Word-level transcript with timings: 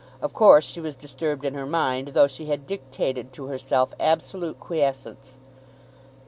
Of 0.19 0.33
course 0.33 0.63
she 0.63 0.81
was 0.81 0.95
disturbed 0.95 1.45
in 1.45 1.53
her 1.53 1.67
mind, 1.67 2.07
though 2.15 2.25
she 2.25 2.47
had 2.47 2.65
dictated 2.65 3.31
to 3.33 3.45
herself 3.45 3.93
absolute 3.99 4.59
quiescence. 4.59 5.37